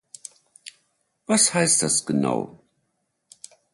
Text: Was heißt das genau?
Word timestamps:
Was 1.27 1.53
heißt 1.53 1.83
das 1.83 2.07
genau? 2.07 2.59